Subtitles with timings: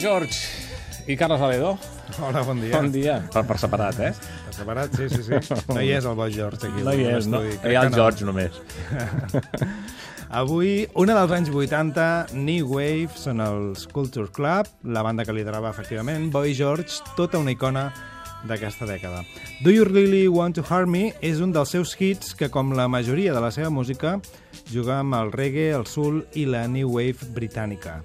[0.00, 0.36] George
[1.06, 1.78] i Carlos Aledo.
[2.20, 2.76] Hola, bon dia.
[2.76, 3.16] Bon dia.
[3.32, 4.12] Per, per separat, eh?
[4.46, 5.56] Per separat, sí, sí, sí.
[5.74, 6.84] No hi és el bo George aquí.
[6.84, 7.42] No hi és, no?
[7.42, 7.98] Hi ha el no.
[7.98, 8.60] George, només.
[10.42, 12.06] Avui, una dels anys 80,
[12.40, 17.52] New Wave, són els Culture Club, la banda que liderava efectivament, Boy George, tota una
[17.52, 17.90] icona
[18.48, 19.22] d'aquesta dècada.
[19.60, 22.88] Do You Really Want to Harm Me és un dels seus hits que, com la
[22.88, 24.16] majoria de la seva música,
[24.72, 28.00] juga amb el reggae, el soul i la new wave britànica.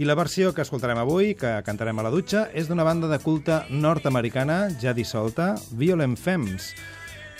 [0.00, 3.18] I la versió que escoltarem avui, que cantarem a la dutxa, és d'una banda de
[3.20, 6.70] culte nord-americana ja dissolta, Violent Femmes.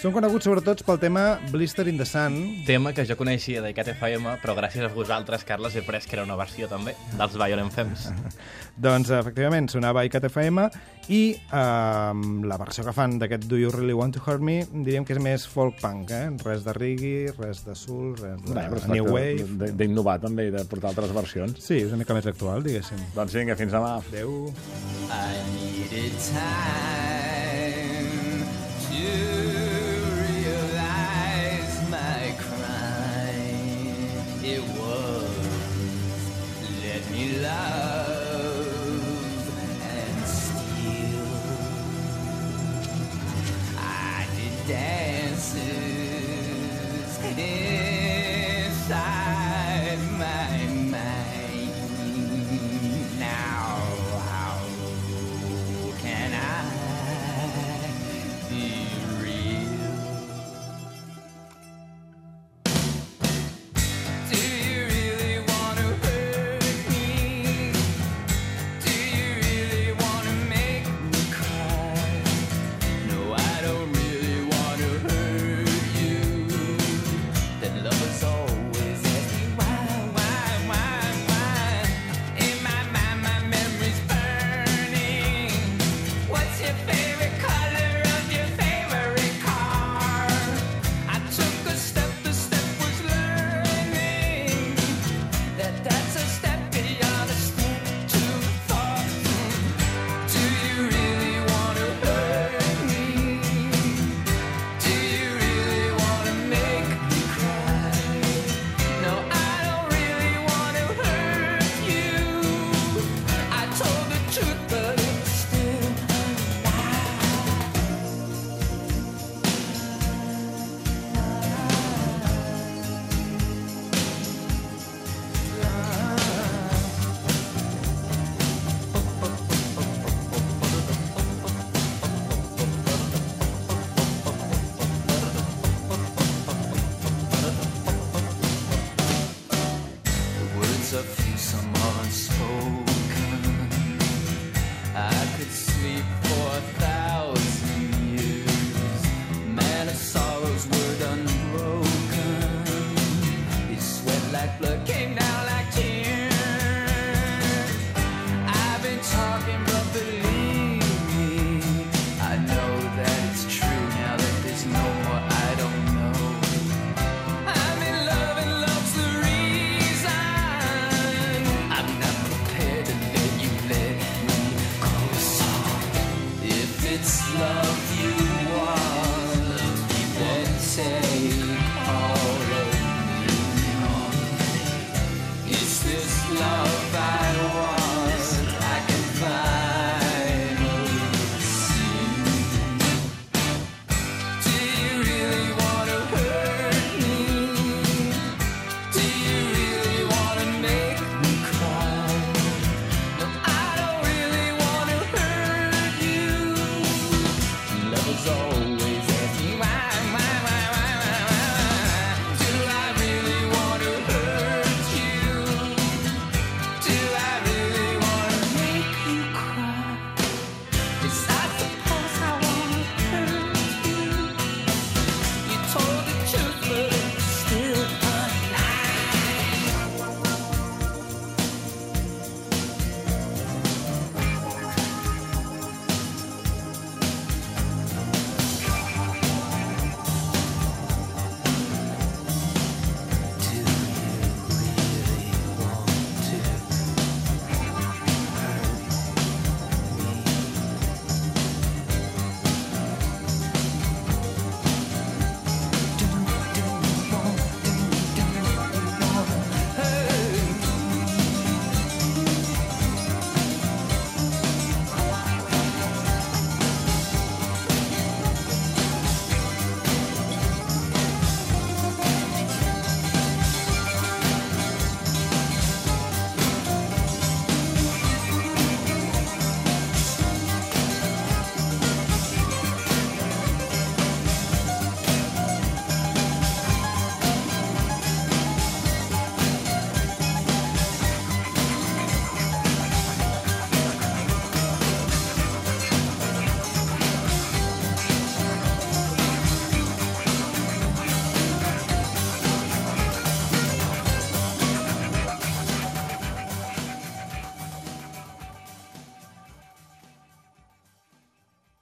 [0.01, 1.23] Són coneguts sobretot pel tema
[1.53, 5.75] Blister in the Sun, Tema que jo coneixia d'Icat FM, però gràcies a vosaltres, Carles,
[5.77, 8.07] he pres que era una versió també dels Violent Femmes.
[8.81, 10.65] Doncs, efectivament, sonava a ICAT FM
[11.13, 15.05] i eh, la versió que fan d'aquest Do You Really Want to Hurt Me diríem
[15.05, 16.31] que és més folk punk, eh?
[16.47, 19.45] Res de reggae, res de soul, res de Bé, new wave.
[19.67, 21.61] de- D'innovar també i de portar altres versions.
[21.61, 23.05] Sí, és una mica més actual, diguéssim.
[23.19, 23.99] Doncs vinga, fins demà.
[24.01, 24.49] Adéu.
[25.13, 27.00] I needed time